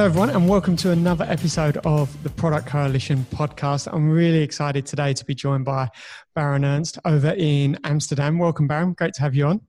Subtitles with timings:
[0.00, 3.86] Hello, everyone, and welcome to another episode of the Product Coalition podcast.
[3.92, 5.90] I'm really excited today to be joined by
[6.34, 8.38] Barron Ernst over in Amsterdam.
[8.38, 8.94] Welcome, Barron.
[8.94, 9.60] Great to have you on.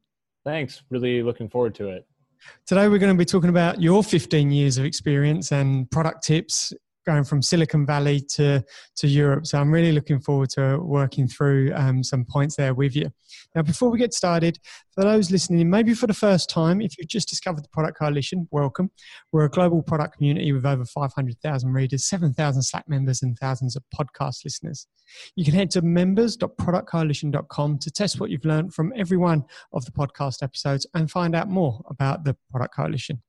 [0.45, 0.83] Thanks.
[0.89, 2.07] Really looking forward to it.
[2.65, 6.71] Today, we're going to be talking about your 15 years of experience and product tips
[7.05, 8.63] going from Silicon Valley to,
[8.97, 9.47] to Europe.
[9.47, 13.11] So I'm really looking forward to working through um, some points there with you.
[13.55, 14.59] Now, before we get started,
[14.93, 18.47] for those listening, maybe for the first time, if you've just discovered the Product Coalition,
[18.51, 18.91] welcome.
[19.31, 23.83] We're a global product community with over 500,000 readers, 7,000 Slack members, and thousands of
[23.93, 24.87] podcast listeners.
[25.35, 29.91] You can head to members.productcoalition.com to test what you've learned from every one of the
[29.91, 33.21] podcast episodes and find out more about the Product Coalition.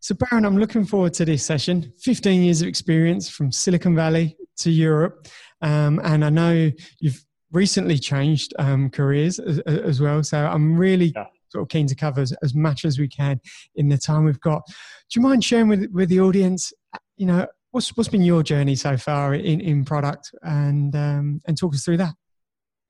[0.00, 1.92] So, Barron, I'm looking forward to this session.
[1.98, 5.28] 15 years of experience from Silicon Valley to Europe.
[5.62, 10.22] Um, and I know you've recently changed um, careers as, as, well.
[10.22, 11.24] So, I'm really yeah.
[11.48, 13.40] sort of keen to cover as, as, much as we can
[13.76, 14.62] in the time we've got.
[14.66, 16.72] Do you mind sharing with, with the audience,
[17.16, 21.56] you know, what's, what's been your journey so far in, in product and, um, and
[21.56, 22.14] talk us through that?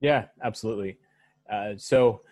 [0.00, 0.98] Yeah, absolutely.
[1.50, 2.22] Uh, so,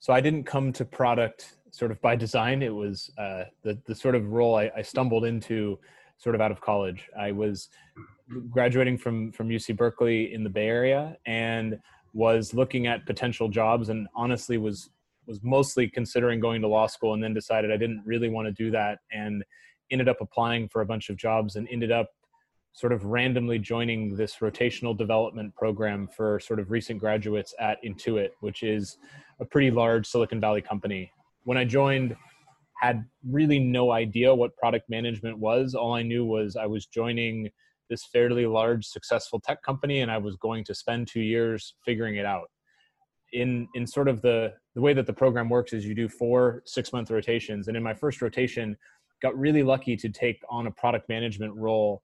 [0.00, 2.62] so I didn't come to product sort of by design.
[2.62, 5.78] It was uh, the the sort of role I, I, stumbled into
[6.18, 7.08] sort of out of college.
[7.18, 7.70] I was
[8.50, 11.80] graduating from from UC Berkeley in the Bay Area and
[12.14, 14.90] was looking at potential jobs and honestly was
[15.26, 18.52] was mostly considering going to law school and then decided I didn't really want to
[18.52, 19.42] do that and
[19.90, 22.08] ended up applying for a bunch of jobs and ended up
[22.74, 28.30] sort of randomly joining this rotational development program for sort of recent graduates at Intuit,
[28.40, 28.98] which is
[29.40, 31.12] a pretty large Silicon Valley company
[31.44, 32.16] when I joined,
[32.80, 35.74] had really no idea what product management was.
[35.74, 37.50] All I knew was I was joining
[37.88, 42.16] this fairly large, successful tech company, and I was going to spend two years figuring
[42.16, 42.50] it out.
[43.32, 46.62] In in sort of the the way that the program works is you do four
[46.66, 48.76] six month rotations, and in my first rotation,
[49.22, 52.02] got really lucky to take on a product management role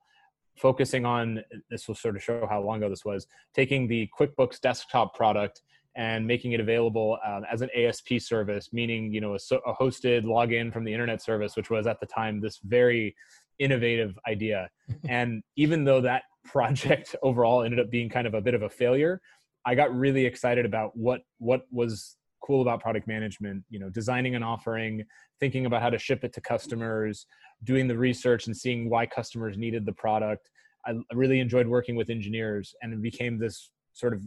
[0.57, 1.41] focusing on
[1.71, 5.63] this will sort of show how long ago this was taking the quickbooks desktop product
[5.99, 10.23] and making it available um, as an ASP service, meaning you know a, a, hosted
[10.25, 13.15] login from the internet service, which was at the time this very
[13.59, 14.71] innovative idea.
[15.09, 18.71] and even though that project overall ended up being kind of a bit of a
[18.71, 19.21] failure,
[19.67, 23.65] I got really excited about what what was cool about product management.
[23.69, 25.05] You know, designing an offering,
[25.41, 27.27] thinking about how to ship it to customers,
[27.65, 30.49] doing the research and seeing why customers needed the product.
[30.87, 34.23] I really enjoyed working with engineers, and it became this sort of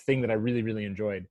[0.00, 1.26] thing that I really, really enjoyed.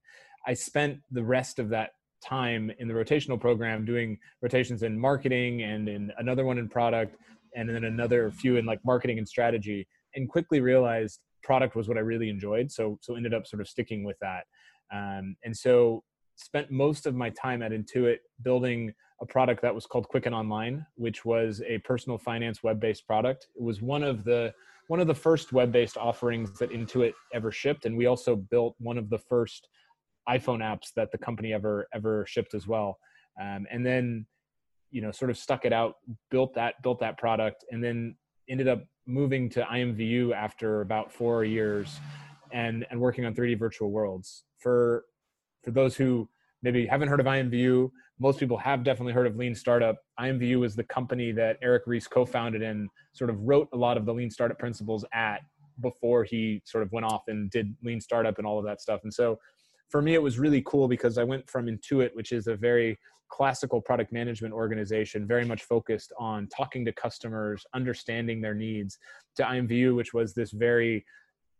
[0.46, 1.92] I spent the rest of that
[2.24, 7.16] time in the rotational program doing rotations in marketing and in another one in product
[7.56, 11.98] and then another few in like marketing and strategy and quickly realized product was what
[11.98, 12.72] I really enjoyed.
[12.72, 14.46] So, so ended up sort of sticking with that.
[14.94, 16.04] Um, and so
[16.36, 20.86] spent most of my time at Intuit building a product that was called Quicken Online,
[20.96, 23.48] which was a personal finance web-based product.
[23.56, 24.54] It was one of the
[24.88, 28.98] one of the first web-based offerings that Intuit ever shipped, and we also built one
[28.98, 29.68] of the first
[30.28, 32.98] iPhone apps that the company ever ever shipped as well.
[33.42, 34.26] Um, and then,
[34.92, 35.96] you know, sort of stuck it out,
[36.32, 38.16] built that built that product, and then
[38.50, 42.00] ended up moving to IMVU after about four years,
[42.52, 44.44] and and working on 3D virtual worlds.
[44.60, 45.06] For
[45.64, 46.30] for those who
[46.64, 49.98] maybe haven't heard of IMVU, most people have definitely heard of Lean Startup.
[50.20, 54.06] IMVU is the company that Eric Ries co-founded and sort of wrote a lot of
[54.06, 55.42] the Lean Startup principles at
[55.82, 59.02] before he sort of went off and did Lean Startup and all of that stuff.
[59.04, 59.38] And so
[59.90, 62.98] for me, it was really cool because I went from Intuit, which is a very
[63.30, 68.98] classical product management organization, very much focused on talking to customers, understanding their needs,
[69.36, 71.06] to IMVU, which was this very,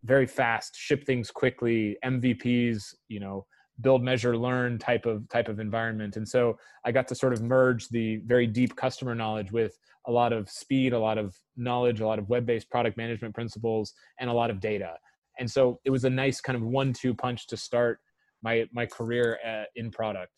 [0.04, 3.46] very fast, ship things quickly, MVPs, you know,
[3.82, 6.18] build measure learn type of type of environment.
[6.18, 9.78] And so i got to sort of merge the very deep customer knowledge with
[10.08, 13.94] a lot of speed a lot of knowledge a lot of web-based product management principles
[14.20, 14.94] and a lot of data.
[15.40, 18.00] And so it was a nice kind of one-two punch to start
[18.42, 20.32] my my career at, uh, in product.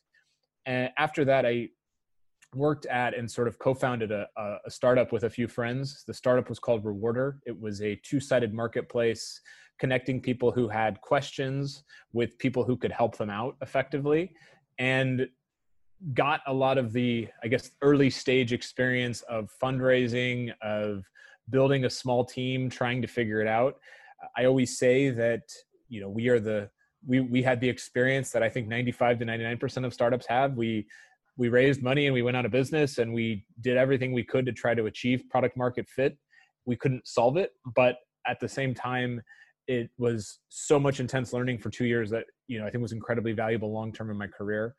[0.65, 1.69] And after that i
[2.55, 4.27] worked at and sort of co-founded a,
[4.65, 6.03] a startup with a few friends.
[6.07, 7.37] The startup was called rewarder.
[7.45, 9.39] It was a two-sided marketplace
[9.79, 11.83] connecting people who had questions
[12.13, 14.33] with people who could help them out effectively
[14.77, 15.27] and
[16.13, 21.03] got a lot of the i guess early stage experience of fundraising of
[21.49, 23.79] building a small team trying to figure it out.
[24.35, 25.43] I always say that
[25.87, 26.69] you know we are the
[27.05, 30.55] we we had the experience that i think 95 to 99% of startups have.
[30.55, 30.87] We
[31.37, 34.45] we raised money and we went out of business and we did everything we could
[34.45, 36.17] to try to achieve product market fit.
[36.65, 37.97] We couldn't solve it but
[38.27, 39.21] at the same time
[39.69, 42.91] it was so much intense learning for two years that you know I think was
[42.91, 44.75] incredibly valuable long term in my career.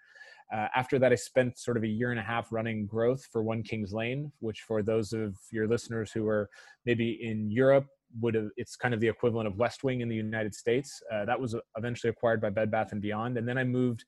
[0.53, 3.45] Uh, after that, I spent sort of a year and a half running growth for
[3.45, 6.51] One Kings Lane, which for those of your listeners who are
[6.85, 7.87] maybe in Europe
[8.21, 11.01] would have it's kind of the equivalent of Westwing in the United States.
[11.13, 14.05] Uh, that was eventually acquired by Bed Bath and Beyond, and then I moved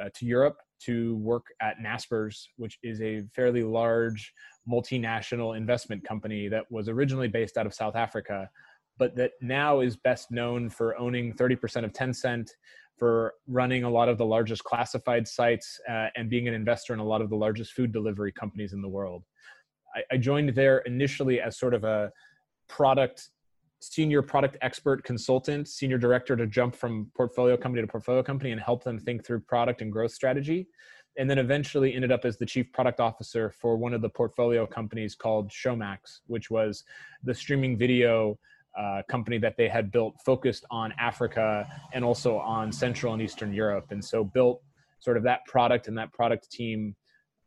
[0.00, 4.32] uh, to Europe to work at Naspers, which is a fairly large
[4.70, 8.48] multinational investment company that was originally based out of South Africa,
[9.02, 12.50] but that now is best known for owning 30% of Tencent,
[12.96, 17.00] for running a lot of the largest classified sites, uh, and being an investor in
[17.00, 19.24] a lot of the largest food delivery companies in the world.
[19.96, 22.12] I, I joined there initially as sort of a
[22.68, 23.30] product
[23.80, 28.60] senior product expert consultant, senior director to jump from portfolio company to portfolio company and
[28.60, 30.68] help them think through product and growth strategy.
[31.18, 34.64] And then eventually ended up as the chief product officer for one of the portfolio
[34.64, 36.84] companies called Showmax, which was
[37.24, 38.38] the streaming video
[38.78, 43.52] uh, company that they had built focused on Africa and also on Central and Eastern
[43.52, 43.86] Europe.
[43.90, 44.62] And so built
[45.00, 46.94] sort of that product and that product team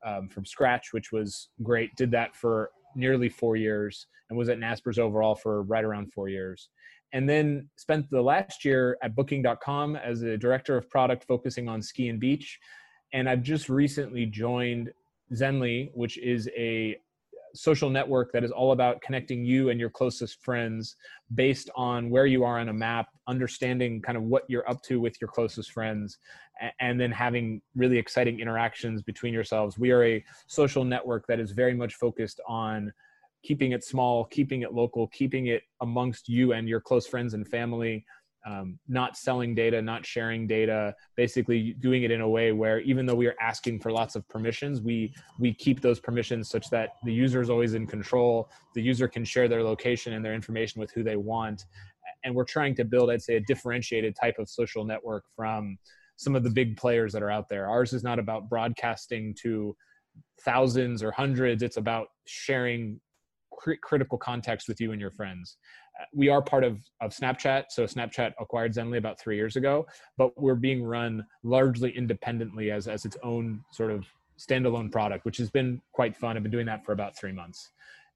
[0.05, 1.95] um, from scratch, which was great.
[1.95, 6.29] Did that for nearly four years and was at Naspers overall for right around four
[6.29, 6.69] years.
[7.13, 11.81] And then spent the last year at booking.com as a director of product focusing on
[11.81, 12.59] ski and beach.
[13.13, 14.91] And I've just recently joined
[15.33, 16.97] Zenly, which is a
[17.55, 20.95] social network that is all about connecting you and your closest friends
[21.33, 24.99] based on where you are on a map, understanding kind of what you're up to
[24.99, 26.17] with your closest friends,
[26.79, 29.77] and then having really exciting interactions between yourselves.
[29.77, 32.93] We are a social network that is very much focused on
[33.43, 37.47] keeping it small, keeping it local, keeping it amongst you and your close friends and
[37.47, 38.05] family
[38.45, 43.05] um, not selling data, not sharing data, basically doing it in a way where even
[43.05, 46.91] though we are asking for lots of permissions, we we keep those permissions such that
[47.03, 48.49] the user is always in control.
[48.75, 51.65] The user can share their location and their information with who they want,
[52.23, 55.77] and we're trying to build, I'd say, a differentiated type of social network from
[56.15, 57.67] some of the big players that are out there.
[57.67, 59.75] Ours is not about broadcasting to
[60.41, 61.63] thousands or hundreds.
[61.63, 63.01] It's about sharing
[63.81, 65.57] critical context with you and your friends
[66.13, 67.65] we are part of, of Snapchat.
[67.69, 69.85] So Snapchat acquired Zenly about three years ago,
[70.17, 74.05] but we're being run largely independently as, as its own sort of
[74.37, 76.35] standalone product, which has been quite fun.
[76.35, 77.71] I've been doing that for about three months.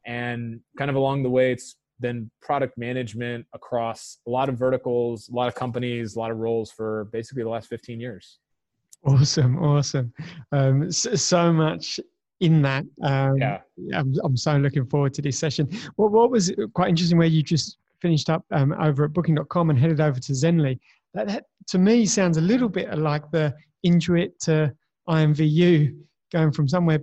[0.06, 5.30] And kind of along the way, it's been product management across a lot of verticals,
[5.30, 8.40] a lot of companies, a lot of roles for basically the last 15 years.
[9.06, 10.14] Awesome, awesome.
[10.52, 12.00] Um, so, so much
[12.40, 12.86] in that.
[13.04, 13.60] Um, yeah,
[13.96, 15.70] I'm, I'm, so looking forward to this session.
[15.96, 19.80] What, what was quite interesting where you just finished up um, over at Booking.com and
[19.80, 20.80] headed over to Zenly.
[21.14, 23.54] That, that, to me sounds a little bit like the
[23.86, 24.74] Intuit to
[25.08, 25.98] IMVU,
[26.32, 27.00] going from somewhere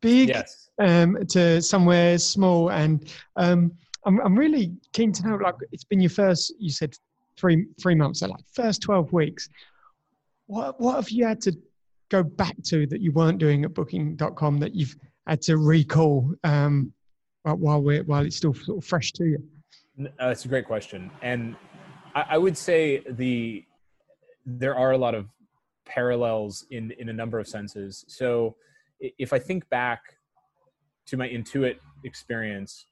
[0.00, 0.70] big yes.
[0.78, 2.70] um, to somewhere small.
[2.70, 3.72] And um,
[4.04, 5.36] I'm, I'm really keen to know.
[5.36, 6.54] Like, it's been your first.
[6.58, 6.94] You said
[7.36, 8.20] three three months.
[8.20, 9.48] So like first twelve weeks.
[10.46, 11.56] What what have you had to
[12.10, 14.96] go back to that you weren't doing at booking.com that you've
[15.26, 16.92] had to recall um,
[17.42, 19.42] while we're while it's still sort of fresh to you?
[20.18, 21.56] Uh, that's a great question, and
[22.14, 23.64] I, I, would say the
[24.46, 25.28] there are a lot of
[25.84, 28.04] parallels in in a number of senses.
[28.08, 28.56] So
[29.00, 30.00] if I think back
[31.06, 32.86] to my Intuit experience,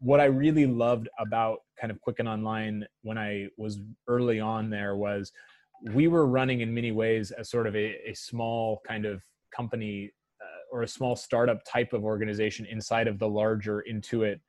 [0.00, 4.96] what I really loved about kind of Quicken Online when I was early on there
[4.96, 5.32] was
[5.94, 9.22] we were running in many ways as sort of a, a small kind of
[9.54, 10.10] company
[10.40, 14.40] uh, or a small startup type of organization inside of the larger Intuit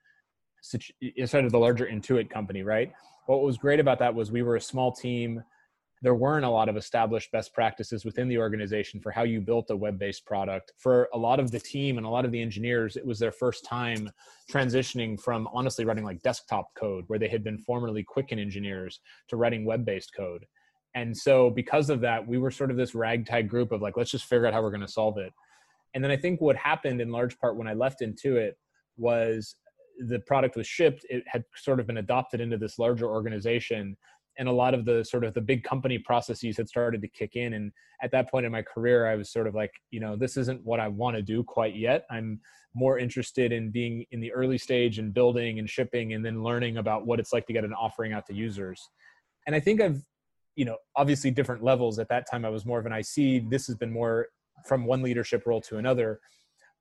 [1.17, 2.91] inside of the larger Intuit company, right?
[3.25, 5.43] What was great about that was we were a small team.
[6.03, 9.69] There weren't a lot of established best practices within the organization for how you built
[9.69, 10.73] a web-based product.
[10.77, 13.31] For a lot of the team and a lot of the engineers, it was their
[13.31, 14.11] first time
[14.51, 19.37] transitioning from honestly writing like desktop code where they had been formerly Quicken engineers to
[19.37, 20.45] writing web-based code
[20.95, 24.11] and so because of that we were sort of this ragtag group of like let's
[24.11, 25.33] just figure out how we're going to solve it.
[25.93, 28.51] And then i think what happened in large part when i left intuit
[28.97, 29.55] was
[30.07, 33.95] the product was shipped it had sort of been adopted into this larger organization
[34.37, 37.35] and a lot of the sort of the big company processes had started to kick
[37.35, 37.53] in.
[37.53, 37.71] And
[38.01, 40.63] at that point in my career i was sort of like you know this isn't
[40.63, 42.05] what i want to do quite yet.
[42.09, 42.39] I'm
[42.73, 46.77] more interested in being in the early stage and building and shipping and then learning
[46.77, 48.89] about what it's like to get an offering out to users.
[49.45, 50.01] And i think i've
[50.55, 51.99] you know obviously different levels.
[51.99, 54.27] At that time i was more of an ic this has been more
[54.65, 56.19] from one leadership role to another.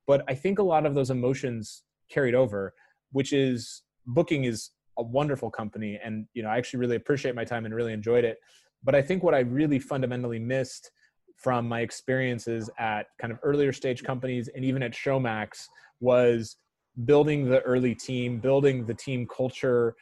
[0.07, 2.73] But i think a lot of those emotions carried over
[3.11, 5.99] which is booking is a wonderful company.
[6.03, 8.37] And you know i actually really appreciate my time and really enjoyed it.
[8.83, 10.91] But i think what i really fundamentally missed
[11.37, 15.65] from my experiences at kind of earlier stage companies and even at showmax
[15.99, 16.57] was
[17.05, 19.95] building the early team building the team culture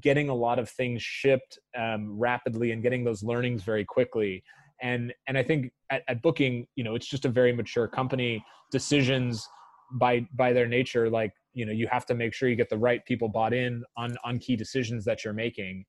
[0.00, 4.42] getting a lot of things shipped um, rapidly and getting those learnings very quickly.
[4.82, 8.44] And and i think at, at booking you know it's just a very mature company.
[8.70, 9.48] Decisions
[9.94, 12.78] by by their nature like you know you have to make sure you get the
[12.78, 15.84] right people bought in on on key decisions that you're making.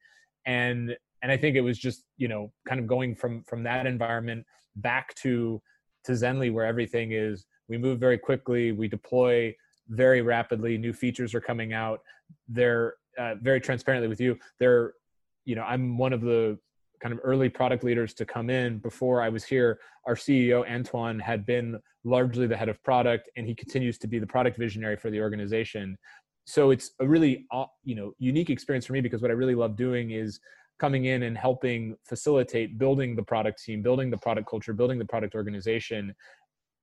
[0.46, 3.86] And and i think it was just you know kind of going from from that
[3.86, 4.43] environment
[4.77, 5.62] back to
[6.03, 9.53] to zenly where everything is we move very quickly we deploy
[9.91, 12.00] very rapidly new features are coming out.
[12.48, 14.94] They're uh, very transparently with you they're
[15.46, 16.58] you know i'm one of the
[17.01, 18.77] kind of early product leaders to come in.
[18.77, 23.46] Before i was here our ceo antoine had been largely the head of product and
[23.46, 25.98] he continues to be the product visionary for the organization.
[26.46, 29.56] So it's a really uh, you know unique experience for me because what i really
[29.56, 30.39] love doing is
[30.80, 35.06] coming in and helping facilitate building the product team building the product culture building the
[35.06, 36.13] product organization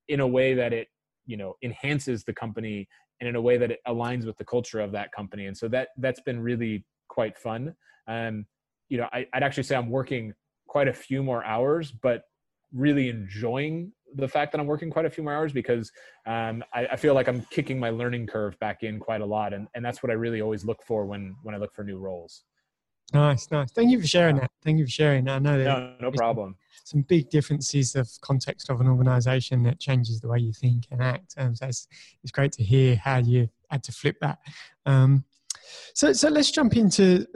[0.06, 0.88] in a way that it
[1.26, 2.88] you know enhances the company
[3.20, 5.46] and in a way that it aligns with the culture of that company.
[5.46, 7.74] And so that that's been really quite fun.
[8.06, 8.46] Um
[8.88, 10.32] you know I, i'd actually say i'm working
[10.66, 12.22] quite a few more hours but
[12.72, 15.90] really enjoying the fact that I'm working quite a few more hours because
[16.26, 19.52] um, I, I, feel like I'm kicking my learning curve back in quite a lot,
[19.52, 21.98] and, and that's what I really always look for when when I look for new
[21.98, 22.44] roles.
[23.12, 23.70] Nice, nice.
[23.72, 24.50] Thank you for sharing that.
[24.62, 25.28] Thank you for sharing.
[25.28, 26.56] I know that no, no problem.
[26.84, 31.02] Some big differences of context of an organization that changes the way you think and
[31.02, 31.34] act.
[31.38, 31.88] Um, so it's,
[32.22, 34.38] it's great to hear how you had to flip that.
[34.84, 35.24] Um,
[35.94, 37.26] so, so let's jump into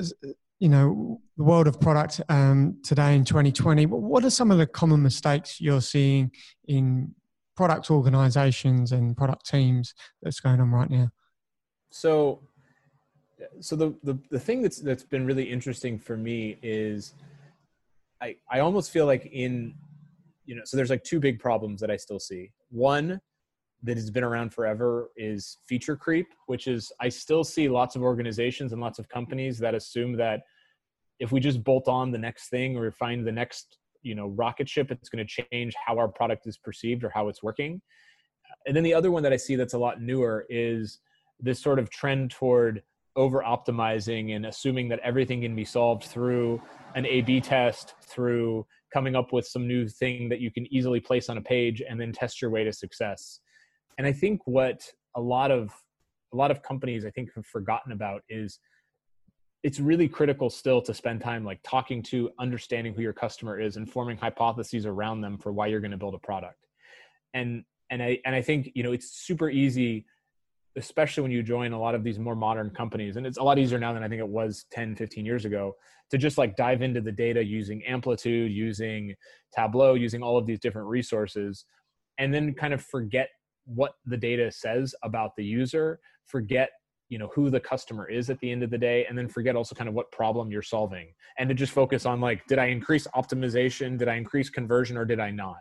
[0.63, 4.67] you know the world of product um, today in 2020 what are some of the
[4.67, 6.31] common mistakes you're seeing
[6.69, 7.13] in
[7.57, 11.11] product organizations and product teams that's going on right now
[11.91, 12.41] so
[13.61, 17.15] so the, the the thing that's that's been really interesting for me is
[18.21, 19.75] i i almost feel like in
[20.45, 23.21] you know so there's like two big problems that i still see one
[23.83, 28.03] that has been around forever is feature creep, which is I still see lots of
[28.03, 30.43] organizations and lots of companies that assume that
[31.19, 34.69] if we just bolt on the next thing or find the next you know rocket
[34.69, 37.81] ship, it's going to change how our product is perceived or how it's working.
[38.67, 41.01] And then the other one that I see that's a lot newer is
[41.41, 42.83] this sort of trend toward
[43.17, 46.61] over optimizing and assuming that everything can be solved through
[46.95, 51.01] an A B test, through coming up with some new thing that you can easily
[51.01, 53.41] place on a page and then test your way to success.
[53.99, 54.83] And i think what
[55.17, 55.73] a lot of
[56.33, 58.59] a lot of companies i think have forgotten about is
[59.63, 63.77] it's really critical still to spend time like talking to understanding who your customer is
[63.77, 66.67] and forming hypotheses around them for why you're going to build a product.
[67.35, 70.05] And and i and i think you know it's super easy
[70.77, 73.59] especially when you join a lot of these more modern companies and it's a lot
[73.59, 75.75] easier now than i think it was 10 15 years ago
[76.11, 79.15] to just like dive into the data using amplitude using
[79.55, 81.65] tableau using all of these different resources
[82.19, 83.29] and then kind of forget
[83.65, 86.71] what the data says about the user forget
[87.13, 89.55] you know who the customer is at the end of the day and then forget
[89.55, 92.65] also kind of what problem you're solving and to just focus on like did i
[92.67, 95.59] increase optimization did i increase conversion or did i not?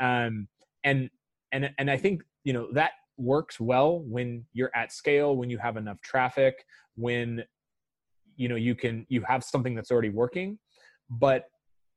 [0.00, 0.48] Um,
[0.84, 1.10] and
[1.52, 5.58] and and i think you know that works well when you're at scale when you
[5.58, 6.64] have enough traffic
[6.96, 7.42] when
[8.36, 10.58] you know you can you have something that's already working
[11.08, 11.46] but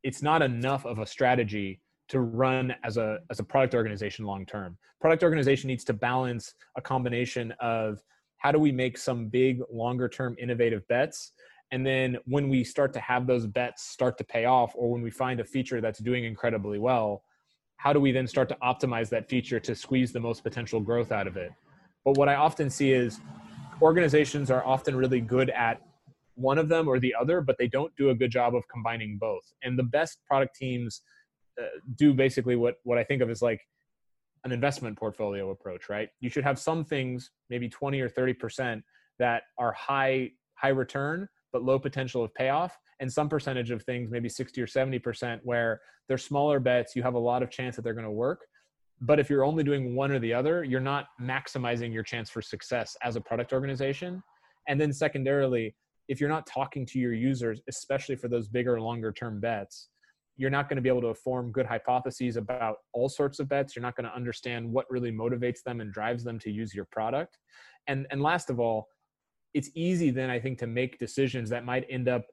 [0.03, 4.45] it's not enough of a strategy to run as a as a product organization long
[4.45, 4.77] term.
[4.99, 8.01] Product organization needs to balance a combination of
[8.37, 11.31] how do we make some big longer term innovative bets
[11.71, 15.01] and then when we start to have those bets start to pay off or when
[15.01, 17.23] we find a feature that's doing incredibly well
[17.79, 21.11] how do we then start to optimize that feature to squeeze the most potential growth
[21.11, 21.51] out of it
[22.05, 23.19] but what i often see is
[23.81, 25.81] organizations are often really good at
[26.35, 29.17] one of them or the other but they don't do a good job of combining
[29.19, 31.01] both and the best product teams
[31.59, 33.61] uh, do basically what what I think of as like
[34.45, 36.09] an investment portfolio approach, right?
[36.21, 38.81] You should have some things, maybe 20 or 30%
[39.17, 44.11] that are high high return but low potential of payoff and some percentage of things
[44.11, 47.81] maybe 60 or 70% where they're smaller bets you have a lot of chance that
[47.83, 48.45] they're going to work
[49.01, 52.41] but if you're only doing one or the other you're not maximizing your chance for
[52.41, 54.21] success as a product organization
[54.67, 55.75] and then secondarily
[56.07, 59.89] if you're not talking to your users especially for those bigger longer term bets
[60.39, 63.75] you're not going to be able to form good hypotheses about all sorts of bets.
[63.75, 66.85] You're not going to understand what really motivates them and drives them to use your
[66.85, 67.37] product.
[67.87, 68.87] And and last of all,
[69.53, 72.23] it's easy then I think to make decisions that might end up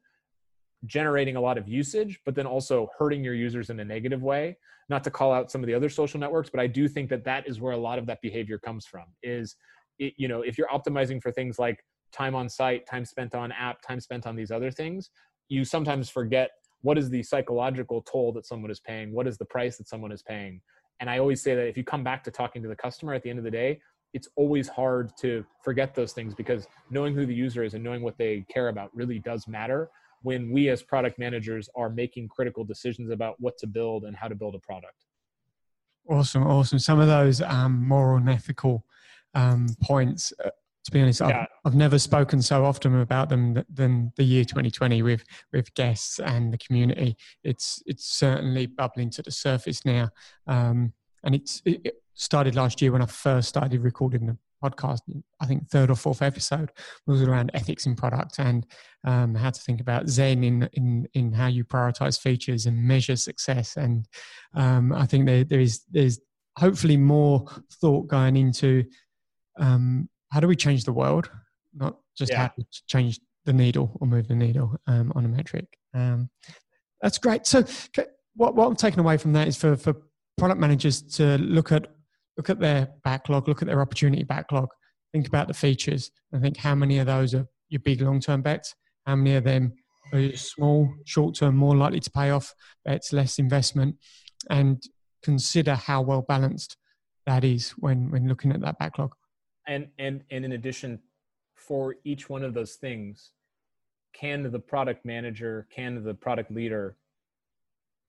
[0.85, 4.57] generating a lot of usage, but then also hurting your users in a negative way.
[4.89, 7.25] Not to call out some of the other social networks, but I do think that
[7.25, 9.05] that is where a lot of that behavior comes from.
[9.23, 9.57] Is
[9.99, 13.51] it, you know if you're optimizing for things like time on site, time spent on
[13.53, 15.11] app, time spent on these other things,
[15.49, 16.51] you sometimes forget
[16.83, 20.13] what is the psychological toll that someone is paying what is the price that someone
[20.13, 20.61] is paying
[21.01, 23.23] and i always say that if you come back to talking to the customer at
[23.23, 23.81] the end of the day
[24.13, 28.03] it's always hard to forget those things because knowing who the user is and knowing
[28.03, 29.91] what they care about really does matter
[30.23, 34.29] when we as product managers are making critical decisions about what to build and how
[34.29, 35.05] to build a product.
[36.09, 36.79] Awesome, awesome.
[36.79, 38.85] Some of those um, moral and ethical
[39.35, 40.51] um, points, uh,
[40.85, 41.21] to be honest.
[41.21, 46.21] I've, I've, never spoken so often about them than the year 2020 with with guests
[46.21, 47.17] and the community.
[47.43, 50.11] It's it's certainly bubbling to the surface now,
[50.47, 50.93] um,
[51.25, 55.01] and it's it started last year when I first started recording the podcast.
[55.41, 56.71] I think third or fourth episode
[57.07, 58.67] was around ethics in product and
[59.05, 63.17] um, how to think about Zen in in in how you prioritize features and measure
[63.17, 63.77] success.
[63.77, 64.07] And
[64.55, 66.19] um, I think there there is there's
[66.59, 67.47] hopefully more
[67.81, 68.85] thought going into
[69.59, 71.31] um, how do we change the world,
[71.75, 72.39] not just yeah.
[72.39, 75.79] how to change the needle or move the needle um, on a metric.
[75.95, 76.31] Um,
[77.01, 77.47] that's great.
[77.47, 77.65] So,
[78.35, 79.95] what, what I'm taking away from that is for, for
[80.37, 81.89] product managers to look at
[82.37, 84.69] look at their backlog, look at their opportunity backlog,
[85.13, 88.43] think about the features, and think how many of those are your big long term
[88.43, 88.75] bets,
[89.07, 89.73] how many of them
[90.13, 93.97] are small, short term, more likely to pay off bets, less investment,
[94.51, 94.83] and
[95.23, 96.77] consider how well balanced
[97.27, 99.13] that is when when looking at that backlog.
[99.67, 101.01] And and and in addition
[101.55, 103.33] for each one of those things
[104.13, 106.97] can the product manager can the product leader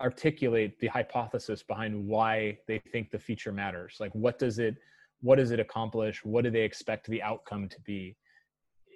[0.01, 3.97] articulate the hypothesis behind why they think the feature matters?
[3.99, 4.75] Like what does it
[5.21, 6.23] what does it accomplish?
[6.23, 8.15] What do they expect the outcome to be?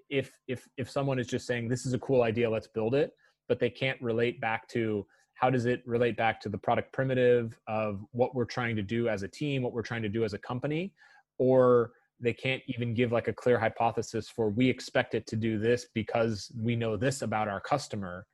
[0.10, 3.14] If if if someone is just saying this is a cool idea let's build it
[3.48, 7.60] but they can't relate back to how does it relate back to the product primitive
[7.68, 10.34] of what we're trying to do as a team what we're trying to do as
[10.34, 10.94] a company
[11.38, 11.92] or
[12.22, 15.88] they can't even give like a clear hypothesis for we expect it to do this
[15.94, 18.26] because we know this about our customer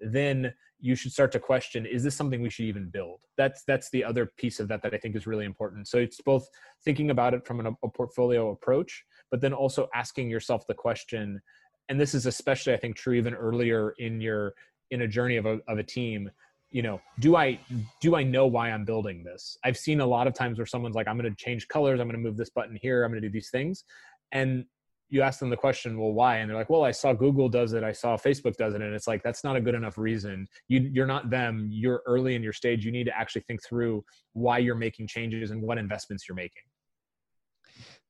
[0.00, 3.20] then you should start to question is this something we should even build?
[3.36, 5.88] That's that's the other piece of that that i think is really important.
[5.88, 6.46] So it's both
[6.84, 11.40] thinking about it from an, a portfolio approach but then also asking yourself the question
[11.88, 14.54] and this is especially i think true even earlier in your
[14.90, 16.30] in a journey of a, of a team
[16.70, 17.58] you know do i
[18.00, 19.56] do i know why i'm building this?
[19.64, 22.08] I've seen a lot of times where someone's like i'm going to change colors i'm
[22.08, 23.84] going to move this button here i'm going to do these things
[24.32, 24.64] and
[25.08, 26.38] you ask them the question well why?
[26.38, 28.82] And they're like well i saw google does it i saw facebook does it.
[28.82, 30.46] And it's like that's not a good enough reason.
[30.68, 31.68] You, you're not them.
[31.70, 32.84] You're early in your stage.
[32.84, 36.62] You need to actually think through why you're making changes and what investments you're making.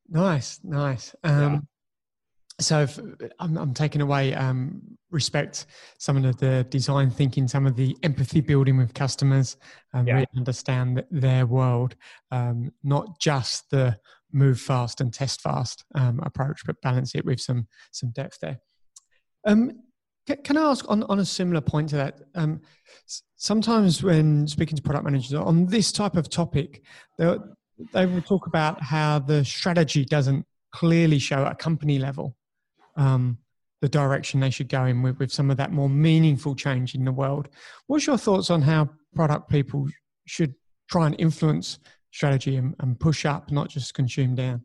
[0.08, 1.14] Nice nice.
[1.24, 1.66] Um,
[2.58, 2.98] so if,
[3.38, 4.80] I'm, I'm taking away um,
[5.10, 5.66] respect
[5.98, 9.56] some of the design thinking some of the empathy building with customers
[9.92, 10.14] and yeah.
[10.14, 11.96] really understand their world
[12.30, 13.98] um, not just the
[14.36, 18.58] move fast and test fast um, approach but balance it with some some depth there
[19.46, 19.72] um,
[20.44, 22.60] can, i ask on, on a similar point to that um,
[23.36, 26.82] sometimes when speaking to product managers on this type of topic
[27.18, 32.36] they will talk about how the strategy doesn't clearly show at company level
[32.96, 33.38] um,
[33.82, 37.04] the direction they should go in with, with some of that more meaningful change in
[37.04, 37.48] the world.
[37.86, 39.86] What's your thoughts on how product people
[40.26, 40.54] should
[40.90, 41.78] try and influence
[42.16, 44.62] strategy and, and push up, not just consume down?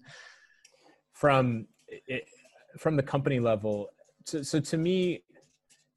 [1.13, 2.25] From it,
[2.77, 3.89] from the company level,
[4.25, 5.23] so, so to me,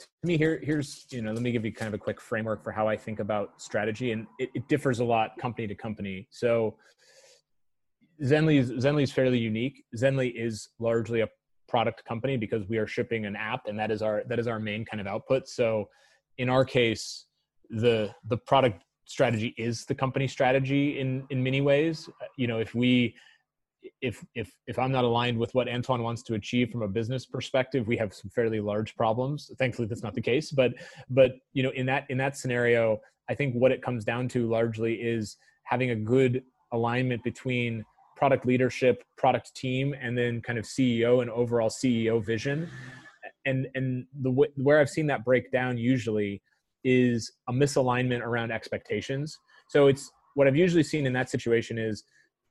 [0.00, 2.64] to me here here's you know let me give you kind of a quick framework
[2.64, 6.26] for how I think about strategy, and it, it differs a lot company to company.
[6.30, 6.76] So
[8.22, 9.84] Zenly is Zenly is fairly unique.
[9.96, 11.28] Zenly is largely a
[11.68, 14.60] product company because we are shipping an app and that is our that is our
[14.60, 15.88] main kind of output so
[16.38, 17.26] in our case
[17.70, 22.58] the the product strategy is the company strategy in in many ways uh, you know
[22.58, 23.14] if we
[24.00, 27.26] if if if i'm not aligned with what antoine wants to achieve from a business
[27.26, 30.72] perspective we have some fairly large problems thankfully that's not the case but
[31.10, 34.48] but you know in that in that scenario i think what it comes down to
[34.48, 37.84] largely is having a good alignment between
[38.16, 42.68] product leadership, product team, and then kind of CEO and overall CEO vision.
[43.46, 46.40] And and the where I've seen that break down usually
[46.84, 49.38] is a misalignment around expectations.
[49.68, 52.04] So it's what I've usually seen in that situation is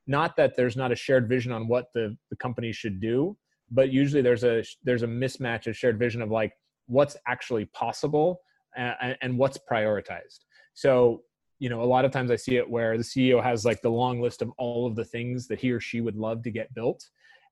[0.07, 3.37] not that there's not a shared vision on what the, the company should do,
[3.71, 6.53] but usually there's a there's a mismatch of shared vision of like
[6.87, 8.41] what's actually possible
[8.75, 10.39] and, and what's prioritized.
[10.73, 11.21] So
[11.59, 13.89] you know a lot of times i see it where the ceo has like the
[13.89, 16.73] long list of all of the things that he or she would love to get
[16.73, 17.01] built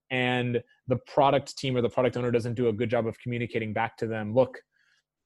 [0.10, 3.72] and the product team or the product owner doesn't do a good job of communicating
[3.72, 4.58] back to them look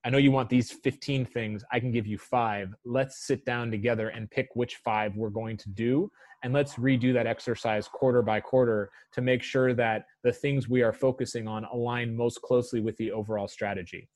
[0.06, 3.70] i know you want these 15 things i can give you five let's sit down
[3.70, 6.10] together and pick which five we're going to do
[6.44, 10.84] and let's redo that exercise quarter by quarter to make sure that the things we
[10.84, 14.08] are focusing on align most closely with the overall strategy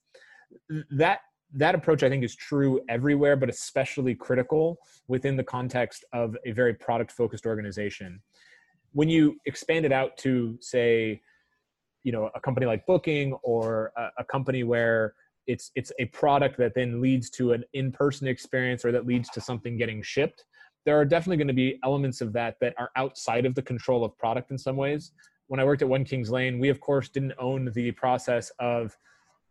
[0.91, 1.19] that
[1.53, 6.51] that approach I think is true everywhere, but especially critical within the context of a
[6.51, 8.21] very product focused organization.
[8.93, 11.21] When you expand it out to say,
[12.03, 15.15] you know, a company like Booking or a, a company where
[15.49, 19.41] it's it's a product that then leads to an in-person experience or that leads to
[19.41, 20.45] something getting shipped.
[20.85, 24.05] There are definitely going to be elements of that that are outside of the control
[24.05, 25.11] of product in some ways.
[25.47, 28.95] When i worked at one kings lane we of course didn't own the process of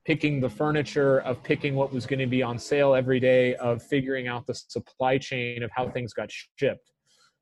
[0.04, 3.82] picking the furniture of picking what was going to be on sale every day of
[3.82, 6.92] figuring out the supply chain of how things got shipped.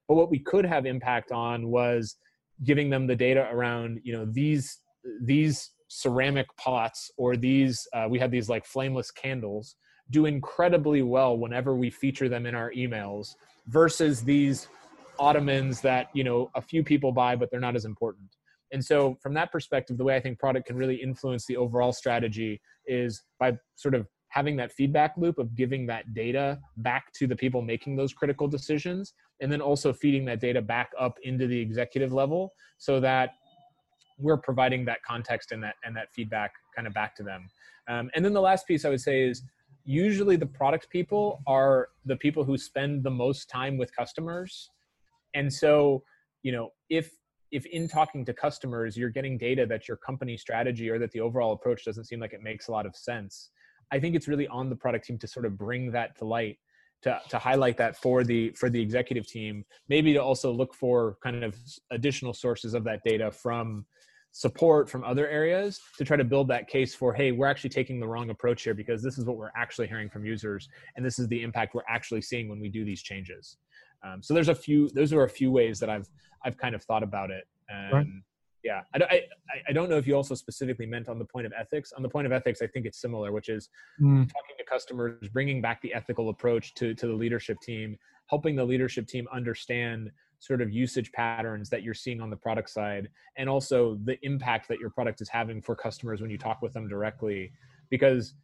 [0.09, 2.16] But what we could have impact on was
[2.64, 4.79] giving them the data around you know these
[5.21, 9.77] these ceramic pots or these uh, we had these like flameless candles
[10.11, 13.35] do incredibly well whenever we feature them in our emails
[13.68, 14.68] versus these
[15.18, 18.29] ottomans that you know a few people buy but they're not as important.
[18.72, 21.92] And so from that perspective the way i think product can really influence the overall
[21.92, 27.27] strategy is by sort of having that feedback loop of giving that data back to
[27.27, 31.46] the people making those critical decisions and then also feeding that data back up into
[31.46, 33.31] the executive level so that
[34.18, 37.48] we're providing that context and that and that feedback kind of back to them.
[37.88, 39.42] Um, and then the last piece i would say is
[39.85, 44.70] usually the product people are the people who spend the most time with customers.
[45.35, 46.02] And so
[46.42, 47.11] you know if
[47.52, 51.20] if in talking to customers you're getting data that your company strategy or that the
[51.20, 53.50] overall approach doesn't seem like it makes a lot of sense
[53.92, 56.59] i think it's really on the product team to sort of bring that to light
[57.02, 59.64] to, to highlight that for the for the executive team.
[59.88, 61.57] Maybe to also look for kind of
[61.90, 63.87] additional sources of that data from
[64.37, 67.99] support from other areas to try to build that case for hey we're actually taking
[67.99, 71.18] the wrong approach here because this is what we're actually hearing from users and this
[71.18, 73.57] is the impact we're actually seeing when we do these changes
[74.05, 76.07] um, so there's a few those are a few ways that i've
[76.44, 78.07] i've kind of thought about it and right.
[78.62, 79.22] yeah I, I,
[79.70, 82.09] I don't know if you also specifically meant on the point of ethics on the
[82.11, 84.31] point of ethics i think it's similar which is mm.
[84.31, 87.96] talking to customers bringing back the ethical approach to to the leadership team
[88.27, 92.70] helping the leadership team understand sort of usage patterns that you're seeing on the product
[92.70, 96.62] side and also the impact that your product is having for customers when you talk
[96.62, 97.53] with them directly.
[97.90, 98.35] Because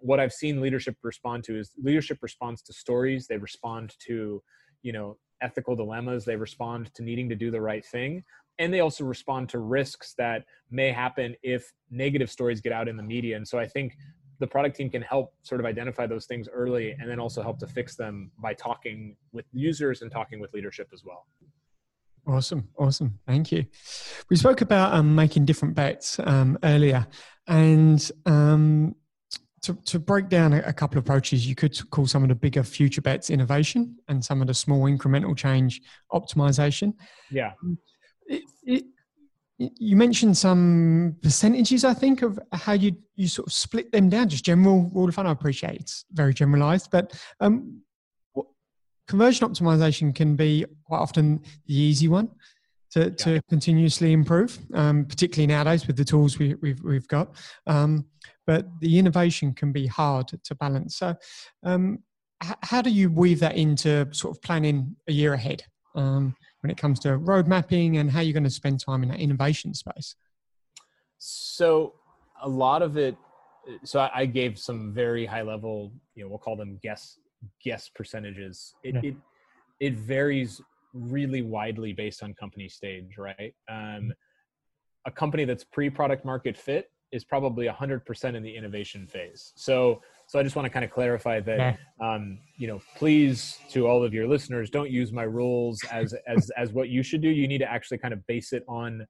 [0.00, 4.42] what i've seen leadership respond to is leadership responds to stories they respond to
[4.82, 8.24] you know ethical dilemmas they respond to needing to do the right thing
[8.58, 12.96] and they also respond to risks that may happen if negative stories get out in
[12.96, 13.36] the media.
[13.36, 13.96] And so i think
[14.40, 17.58] the product team can help sort of identify those things early and then also help
[17.60, 21.26] to fix them by talking with users and talking with leadership as well.
[22.26, 23.18] Awesome, awesome.
[23.26, 23.66] Thank you.
[24.28, 27.06] We spoke about um, making different bets um, earlier,
[27.46, 28.94] and um,
[29.62, 32.34] to, to break down a, a, couple of approaches, you could call some of the
[32.34, 35.80] bigger future bets innovation, and some of the small incremental change
[36.12, 36.92] optimization.
[37.30, 37.52] Yeah.
[38.26, 38.84] It, it,
[39.60, 44.28] you mentioned some percentages, I think, of how you you sort of split them down.
[44.28, 45.26] Just general rule of thumb.
[45.26, 47.82] I appreciate it's very generalized, but um,
[49.06, 52.30] conversion optimization can be quite often the easy one
[52.92, 53.10] to, yeah.
[53.10, 57.36] to continuously improve, um, particularly nowadays with the tools we, have we've, we've got.
[57.66, 58.06] Um,
[58.46, 60.96] but the innovation can be hard to balance.
[60.96, 61.14] So,
[61.64, 61.98] um,
[62.42, 65.64] h- how do you weave that into sort of planning a year ahead?
[66.60, 69.18] When it comes to road mapping and how you're going to spend time in that
[69.18, 70.14] innovation space?
[71.18, 71.94] So
[72.42, 73.16] a lot of it.
[73.84, 77.18] So I, gave some very high level, you know, we'll call them guess
[77.62, 78.74] guess percentages.
[78.82, 79.10] It yeah.
[79.10, 79.16] it,
[79.80, 80.60] it varies
[80.92, 83.54] really widely based on company stage, right?
[83.68, 84.12] Um,
[85.06, 89.52] a company that's pre-product market fit is probably 100% in the innovation phase.
[89.56, 91.58] So so I just want to kind of clarify that,
[92.00, 96.52] um, you know, please to all of your listeners, don't use my rules as as
[96.56, 97.28] as what you should do.
[97.28, 99.04] You need to actually kind of base it on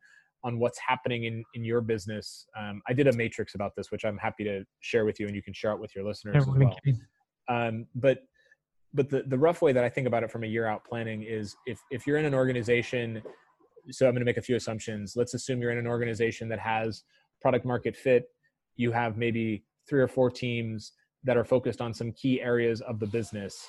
[0.45, 2.47] on what's happening in in your business.
[2.59, 5.37] Um, I did a matrix about this, which I'm happy to share with you, and
[5.37, 6.57] you can share it with your listeners as well.
[7.51, 8.21] Um, but
[8.95, 11.23] but the the rough way that I think about it from a year out planning
[11.23, 13.21] is if if you're in an organization,
[13.91, 15.17] so I'm going to make a few assumptions.
[15.17, 17.05] Let's assume you're in an organization that has
[17.43, 18.25] product market fit.
[18.77, 20.93] You have maybe three or four teams
[21.25, 23.67] that are focused on some key areas of the business.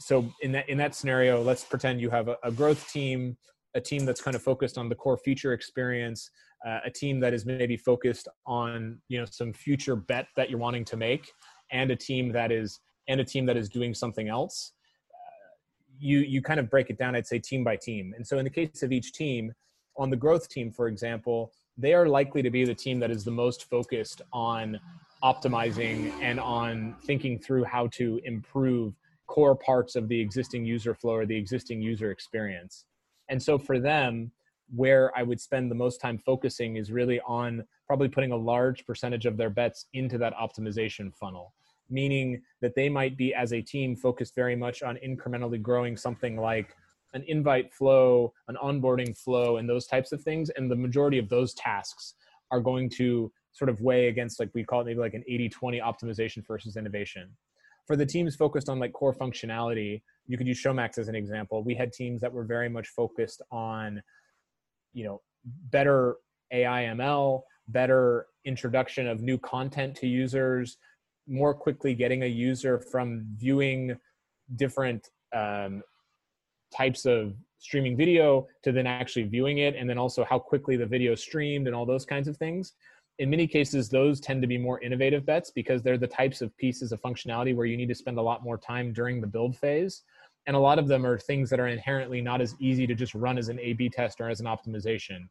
[0.00, 3.36] So in that in that scenario let's pretend you have a, a growth team
[3.74, 6.30] a team that's kind of focused on the core feature experience
[6.66, 10.58] uh, a team that is maybe focused on you know some future bet that you're
[10.58, 11.30] wanting to make
[11.72, 14.72] and a team that is and a team that is doing something else.
[15.12, 15.54] Uh,
[15.98, 18.14] you you kind of break it down i'd say team by team.
[18.16, 19.52] And so in the case of each team
[19.96, 23.24] on the growth team for example they are likely to be the team that is
[23.24, 24.78] the most focused on
[25.22, 28.94] optimizing and on thinking through how to improve
[29.26, 32.84] core parts of the existing user flow or the existing user experience.
[33.28, 34.30] And so for them,
[34.74, 38.84] where I would spend the most time focusing is really on probably putting a large
[38.84, 41.54] percentage of their bets into that optimization funnel,
[41.88, 46.36] meaning that they might be as a team focused very much on incrementally growing something
[46.36, 46.74] like
[47.14, 50.50] an invite flow, an onboarding flow, and those types of things.
[50.50, 52.14] And the majority of those tasks
[52.50, 55.48] are going to sort of weigh against like we call it maybe like an 80
[55.48, 57.30] 20 optimization versus innovation.
[57.86, 61.62] For the teams focused on like core functionality you could use showmax as an example.
[61.62, 64.02] We had teams that were very much focused on
[64.92, 65.20] you know
[65.70, 66.16] better
[66.52, 70.78] ai ml better introduction of new content to users
[71.28, 73.96] more quickly getting a user from viewing
[74.54, 75.82] different um,
[76.74, 80.86] types of streaming video to then actually viewing it and then also how quickly the
[80.86, 82.74] video streamed and all those kinds of things
[83.18, 86.56] in many cases those tend to be more innovative bets because they're the types of
[86.56, 89.56] pieces of functionality where you need to spend a lot more time during the build
[89.56, 90.02] phase.
[90.46, 93.14] And a lot of them are things that are inherently not as easy to just
[93.14, 95.28] run as an a b test or as an optimization.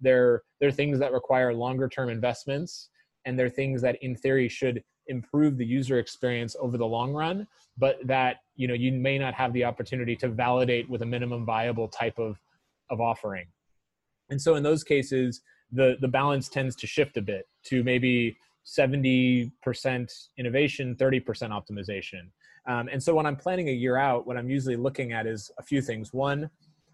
[0.00, 2.88] They're they're things that require longer term investments
[3.26, 7.46] and they're things that in theory should improve the user experience over the long run
[7.78, 11.44] but that you know you may not have the opportunity to validate with a minimum
[11.44, 12.40] viable type of
[12.90, 13.46] of offering.
[14.30, 18.36] And so in those cases the the balance tends to shift a bit to maybe
[18.66, 19.50] 70%
[20.38, 22.30] innovation 30% optimization.
[22.68, 25.50] Um, and so when i'm planning a year out what i'm usually looking at is
[25.58, 26.12] a few things.
[26.12, 26.50] One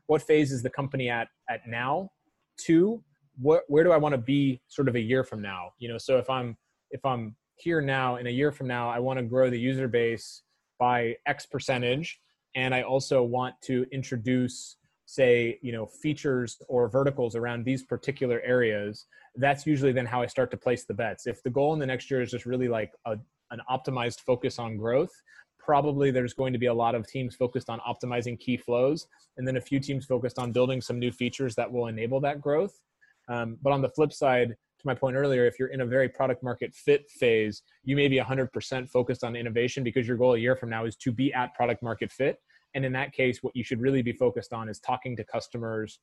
[0.06, 2.10] what phase is the company at at now?
[2.58, 3.02] Two
[3.40, 5.70] what, where do i want to be sort of a year from now?
[5.78, 6.56] You know so if i'm
[6.90, 9.88] if i'm here now in a year from now i want to grow the user
[9.88, 10.42] base
[10.78, 12.18] by x percentage
[12.54, 14.76] and i also want to introduce
[15.12, 20.26] say you know features or verticals around these particular areas that's usually then how i
[20.26, 22.68] start to place the bets if the goal in the next year is just really
[22.68, 23.18] like a,
[23.50, 25.12] an optimized focus on growth
[25.58, 29.46] probably there's going to be a lot of teams focused on optimizing key flows and
[29.46, 32.80] then a few teams focused on building some new features that will enable that growth
[33.28, 34.48] um, but on the flip side
[34.82, 38.08] to my point earlier, if you're in a very product market fit phase, you may
[38.08, 41.32] be 100% focused on innovation because your goal a year from now is to be
[41.32, 42.38] at product market fit.
[42.74, 45.98] And in that case, what you should really be focused on is talking to customers,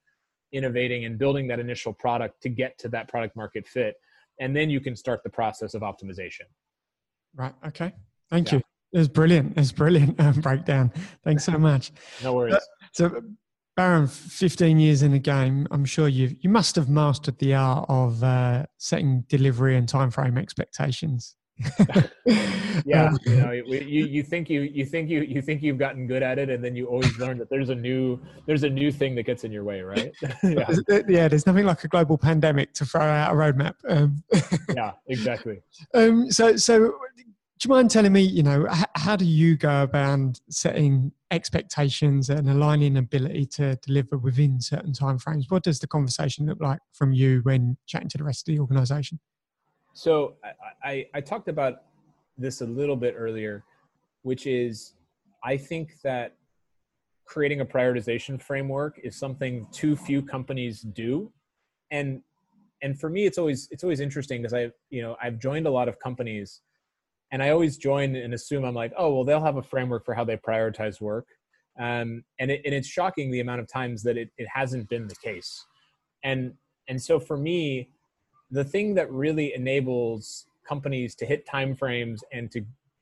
[0.51, 3.95] innovating, and building that initial product to get to that product market fit.
[4.39, 6.45] And then you can start the process of optimization.
[7.35, 7.53] Right.
[7.67, 7.93] Okay.
[8.29, 8.57] Thank yeah.
[8.57, 8.63] you.
[8.91, 9.57] It's brilliant.
[9.57, 10.91] It's brilliant um, breakdown.
[11.23, 11.91] Thanks so much.
[12.23, 12.55] no worries.
[12.55, 12.59] Uh,
[12.93, 13.21] so
[13.75, 17.85] Barron, 15 years in the game, I'm sure you you must have mastered the art
[17.87, 21.35] of uh, setting delivery and time frame expectations.
[22.85, 26.23] yeah, you know, you, you think you you think you you think you've gotten good
[26.23, 29.15] at it, and then you always learn that there's a new there's a new thing
[29.15, 30.13] that gets in your way, right?
[30.43, 30.69] yeah.
[31.07, 33.73] yeah, there's nothing like a global pandemic to throw out a roadmap.
[33.87, 34.23] Um,
[34.75, 35.61] yeah, exactly.
[35.93, 36.93] Um, so so
[37.59, 42.49] do you mind telling me, you know, how do you go about setting expectations and
[42.49, 45.51] aligning ability to deliver within certain timeframes?
[45.51, 48.61] What does the conversation look like from you when chatting to the rest of the
[48.61, 49.19] organization?
[49.99, 51.81] So I, I, I talked about
[52.37, 53.65] this a little bit earlier,
[54.21, 54.93] which is
[55.43, 56.37] I think that
[57.25, 61.33] creating a prioritization framework is something too few companies do.
[61.91, 62.21] And
[62.81, 65.69] and for me it's always it's always interesting because I you know I've joined a
[65.69, 66.61] lot of companies
[67.33, 70.13] and I always join and assume I'm like, oh well, they'll have a framework for
[70.13, 71.27] how they prioritize work,
[71.77, 75.09] um, and it, and it's shocking the amount of times that it, it hasn't been
[75.09, 75.65] the case,
[76.23, 76.53] and
[76.87, 77.89] and so for me,
[78.51, 82.61] the thing that really enables companies to hit timeframes and to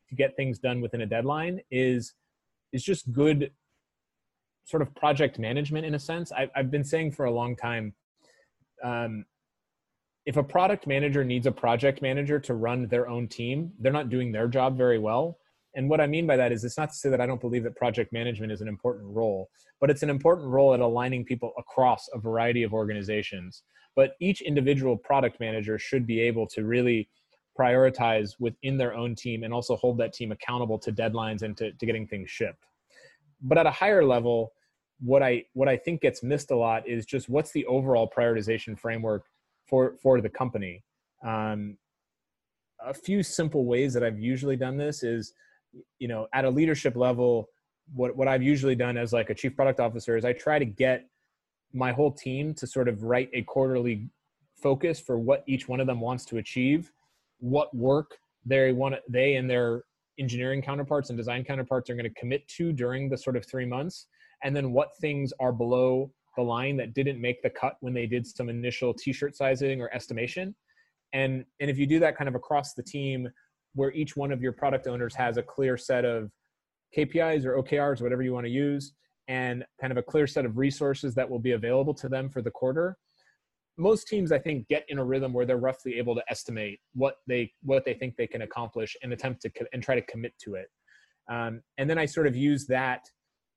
[0.09, 2.13] to get things done within a deadline is
[2.71, 3.51] is just good
[4.65, 6.31] sort of project management in a sense.
[6.31, 7.93] I, I've been saying for a long time.
[8.83, 9.25] Um,
[10.25, 14.09] if a product manager needs a project manager to run their own team, they're not
[14.09, 15.39] doing their job very well.
[15.75, 17.63] And what I mean by that is it's not to say that I don't believe
[17.63, 21.53] that project management is an important role, but it's an important role at aligning people
[21.57, 23.63] across a variety of organizations.
[23.97, 27.09] But each individual product manager should be able to really
[27.59, 31.71] prioritize within their own team and also hold that team accountable to deadlines and to,
[31.71, 32.67] to getting things shipped.
[33.41, 34.53] But at a higher level,
[34.99, 38.77] what I what I think gets missed a lot is just what's the overall prioritization
[38.77, 39.25] framework
[39.65, 40.83] for for the company.
[41.23, 41.77] Um,
[42.79, 45.33] a few simple ways that I've usually done this is,
[45.97, 47.49] you know, at a leadership level,
[47.93, 50.65] what what I've usually done as like a chief product officer is I try to
[50.65, 51.07] get
[51.73, 54.09] my whole team to sort of write a quarterly
[54.55, 56.91] focus for what each one of them wants to achieve,
[57.39, 59.83] what work they want they and their
[60.19, 63.65] engineering counterparts and design counterparts are going to commit to during the sort of three
[63.65, 64.07] months,
[64.43, 68.05] and then what things are below the line that didn't make the cut when they
[68.05, 70.55] did some initial t-shirt sizing or estimation.
[71.13, 73.27] And and if you do that kind of across the team
[73.75, 76.31] where each one of your product owners has a clear set of
[76.95, 78.93] KPIs or OKRs whatever you want to use
[79.27, 82.41] and kind of a clear set of resources that will be available to them for
[82.41, 82.97] the quarter
[83.77, 87.17] most teams i think get in a rhythm where they're roughly able to estimate what
[87.27, 90.55] they what they think they can accomplish and attempt to and try to commit to
[90.55, 90.67] it.
[91.29, 93.01] Um, and then i sort of use that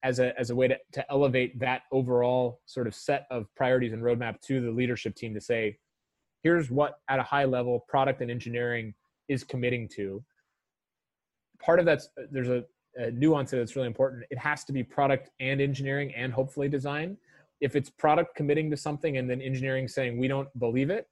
[0.03, 3.93] as a as a way to, to elevate that overall sort of set of priorities
[3.93, 5.77] and roadmap to the leadership team to say
[6.43, 8.95] here's what at a high level product and engineering
[9.29, 10.23] is committing to.
[11.63, 12.65] Part of that's there's a,
[13.13, 14.25] nuance that's really important.
[14.31, 17.17] It has to be product and engineering and hopefully design.
[17.61, 21.07] If it's product committing to something and then engineering saying we don't believe it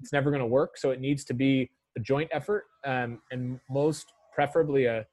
[0.00, 0.76] it's never going to work.
[0.76, 5.06] So it needs to be a joint effort um, and most preferably a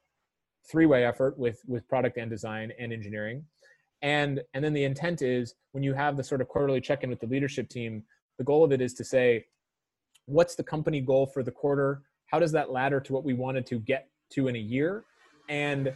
[0.70, 3.44] three-way effort with with product and design and engineering.
[4.02, 7.20] And and then the intent is when you have the sort of quarterly check-in with
[7.20, 8.02] the leadership team
[8.38, 9.44] the goal of it is to say
[10.26, 12.02] what's the company goal for the quarter?
[12.26, 15.04] How does that ladder to what we wanted to get to in a year
[15.48, 15.92] and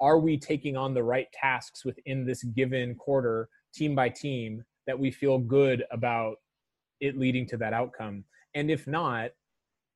[0.00, 4.98] are we taking on the right tasks within this given quarter team by team that
[4.98, 6.36] we feel good about
[7.00, 8.24] it leading to that outcome?
[8.54, 9.30] And if not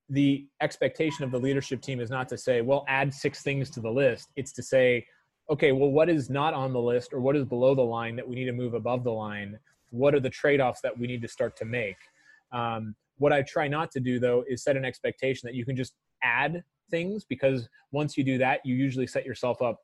[0.09, 3.81] the expectation of the leadership team is not to say well add six things to
[3.81, 4.29] the list.
[4.37, 5.05] It's to say
[5.51, 8.29] okay well what is not on the list or what is below the line that
[8.29, 9.59] we need to move above the line?
[9.91, 11.97] What are the trade-offs that we need to start to make?
[12.53, 15.75] Um, what i try not to do though is set an expectation that you can
[15.75, 19.79] just add things because once you do that you usually set yourself up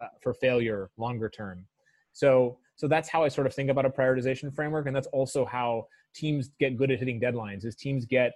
[0.00, 1.66] uh, for failure longer term.
[2.12, 5.44] So so that's how i sort of think about a prioritization framework and that's also
[5.44, 8.32] how teams get good at hitting deadlines is teams get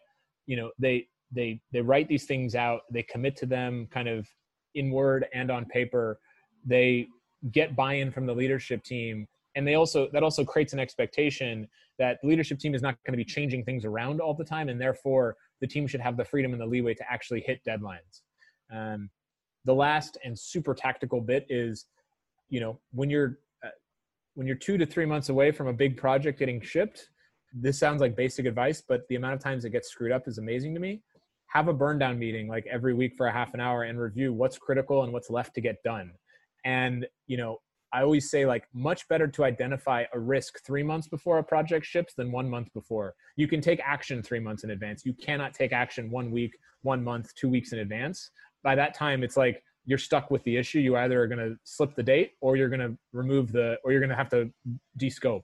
[0.46, 4.26] you know they they they write these things out they commit to them kind of
[4.74, 6.18] in word and on paper
[6.64, 7.06] they
[7.52, 11.66] get buy-in from the leadership team and they also that also creates an expectation
[11.98, 14.68] that the leadership team is not going to be changing things around all the time
[14.68, 18.22] and therefore the team should have the freedom and the leeway to actually hit deadlines.
[18.72, 19.10] Um,
[19.64, 21.86] the last and super tactical bit is
[22.48, 23.68] you know when you're uh,
[24.34, 27.08] when you're two to three months away from a big project getting shipped
[27.52, 30.38] this sounds like basic advice but the amount of times it gets screwed up is
[30.38, 31.02] amazing to me.
[31.48, 34.32] Have a burn down meeting like every week for a half an hour and review
[34.32, 36.12] what's critical and what's left to get done.
[36.64, 37.58] And you know
[37.92, 41.84] I always say like much better to identify a risk three months before a project
[41.84, 43.14] ships than one month before.
[43.36, 45.04] You can take action three months in advance.
[45.04, 48.30] You cannot take action one week, one month, two weeks in advance.
[48.62, 50.78] By that time, it's like you're stuck with the issue.
[50.78, 53.90] You either are going to slip the date or you're going to remove the, or
[53.90, 54.50] you're going to have to
[54.98, 55.42] descope.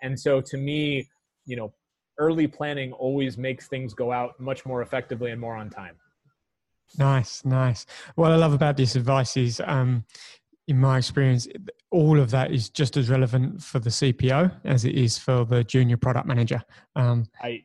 [0.00, 1.08] And so to me,
[1.44, 1.74] you know,
[2.18, 5.96] early planning always makes things go out much more effectively and more on time.
[6.98, 7.86] Nice, nice.
[8.16, 10.04] What I love about this advice is um,
[10.68, 11.48] in my experience,
[11.90, 15.64] all of that is just as relevant for the CPO as it is for the
[15.64, 16.62] junior product manager.
[16.96, 17.64] Um, I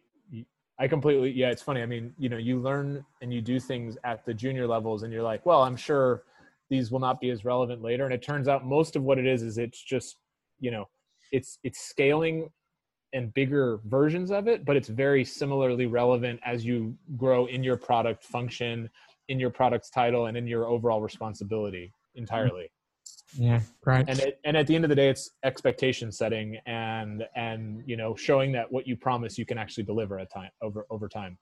[0.79, 1.49] I completely yeah.
[1.49, 1.81] It's funny.
[1.81, 5.13] I mean, you know, you learn and you do things at the junior levels, and
[5.13, 6.23] you're like, well, I'm sure
[6.69, 8.05] these will not be as relevant later.
[8.05, 10.17] And it turns out most of what it is is it's just
[10.59, 10.87] you know,
[11.31, 12.49] it's it's scaling
[13.13, 17.77] and bigger versions of it, but it's very similarly relevant as you grow in your
[17.77, 18.89] product function,
[19.29, 22.69] in your product's title, and in your overall responsibility entirely
[23.33, 24.05] yeah right.
[24.07, 27.97] And it, and at the end of the day it's expectation setting and and you
[27.97, 31.37] know showing that what you promise you can actually deliver at time over over time.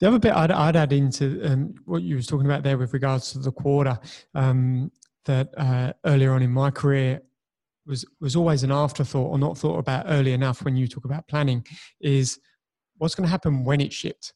[0.00, 2.94] The other bit I'd, I'd add into um, what you was talking about there with
[2.94, 3.98] regards to the quarter
[4.34, 4.90] um,
[5.26, 7.20] that uh, earlier on in my career
[7.86, 11.26] was was always an afterthought or not thought about early enough when you talk about
[11.28, 11.64] planning
[12.00, 12.38] is
[12.98, 14.32] what's going to happen when it's shipped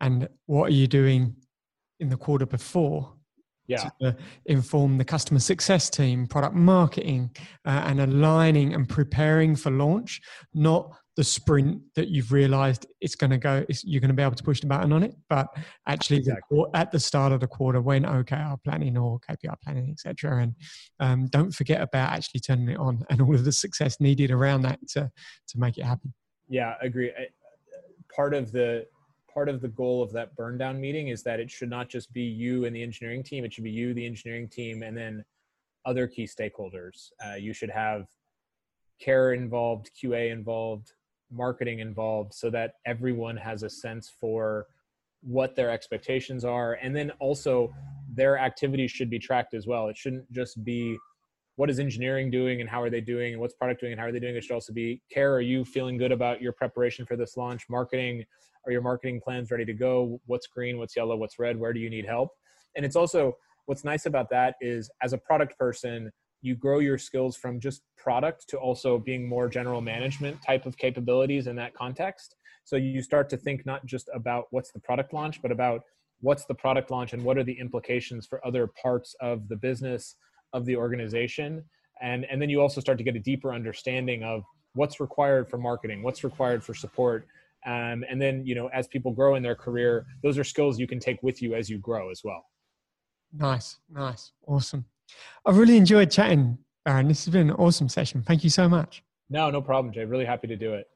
[0.00, 1.34] and what are you doing
[2.00, 3.14] in the quarter before
[3.68, 3.90] yeah.
[4.00, 7.30] to inform the customer success team, product marketing,
[7.64, 10.20] uh, and aligning and preparing for launch,
[10.54, 14.36] not the sprint that you've realized it's going to go, you're going to be able
[14.36, 15.48] to push the button on it, but
[15.88, 16.62] actually exactly.
[16.74, 20.44] at the start of the quarter when OKR planning or KPI planning, etc.
[20.44, 20.54] And
[21.00, 24.62] um, don't forget about actually turning it on and all of the success needed around
[24.62, 25.10] that to,
[25.48, 26.14] to make it happen.
[26.48, 27.10] Yeah, agree.
[28.14, 28.86] Part of the
[29.38, 32.12] part of the goal of that burn down meeting is that it should not just
[32.12, 35.24] be you and the engineering team it should be you the engineering team and then
[35.86, 37.10] other key stakeholders.
[37.24, 38.08] Uh, you should have
[39.00, 40.90] care involved qa involved
[41.30, 44.66] marketing involved so that everyone has a sense for
[45.20, 46.72] what their expectations are.
[46.82, 47.72] And then also
[48.12, 49.86] their activities should be tracked as well.
[49.86, 50.98] It shouldn't just be
[51.58, 54.06] what is engineering doing and how are they doing and what's product doing and how
[54.06, 57.04] are they doing it should also be care are you feeling good about your preparation
[57.04, 57.64] for this launch?
[57.68, 58.24] Marketing
[58.64, 60.20] are your marketing plans ready to go?
[60.26, 61.58] What's green what's yellow what's red?
[61.58, 62.30] Where do you need help?
[62.76, 63.36] And it's also
[63.66, 67.82] what's nice about that is as a product person you grow your skills from just
[67.96, 72.36] product to also being more general management type of capabilities in that context.
[72.62, 75.82] So you start to think not just about what's the product launch but about
[76.20, 80.14] what's the product launch and what are the implications for other parts of the business
[80.52, 81.64] of the organization
[82.00, 84.42] and and then you also start to get a deeper understanding of
[84.74, 87.26] what's required for marketing what's required for support
[87.66, 90.86] um, and then you know as people grow in their career those are skills you
[90.86, 92.44] can take with you as you grow as well
[93.32, 94.84] nice nice awesome
[95.46, 97.08] i've really enjoyed chatting Barron.
[97.08, 100.24] this has been an awesome session thank you so much no no problem jay really
[100.24, 100.86] happy to do it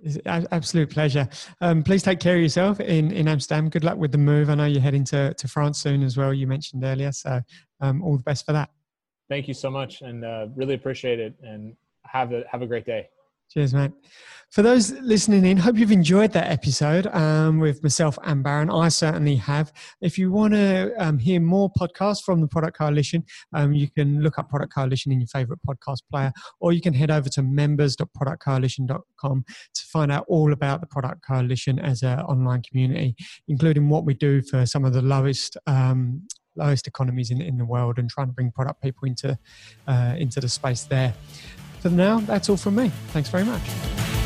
[0.00, 1.28] It's absolute pleasure.
[1.60, 3.68] Um, please take care of yourself in, in Amsterdam.
[3.68, 4.48] Good luck with the move.
[4.48, 7.10] I know you're heading to, to France soon as well, you mentioned earlier.
[7.10, 7.40] So
[7.80, 8.70] um, all the best for that.
[9.28, 11.34] Thank you so much and uh, really appreciate it.
[11.42, 13.08] And have a, have a great day.
[13.50, 13.92] Cheers, mate.
[14.50, 18.70] For those listening in, hope you've enjoyed that episode um, with myself and Barron.
[18.70, 19.72] I certainly have.
[20.02, 23.24] If you want to um, hear more podcasts from the Product Coalition,
[23.54, 26.94] um, you can look up Product Coalition in your favorite podcast player, or you can
[26.94, 32.62] head over to members.productcoalition.com to find out all about the Product Coalition as an online
[32.62, 33.16] community,
[33.48, 36.22] including what we do for some of the lowest um,
[36.58, 39.38] lowest economies in, in the world and trying to bring product people into
[39.86, 41.14] uh, into the space there.
[41.80, 42.90] For now, that's all from me.
[43.12, 44.17] Thanks very much.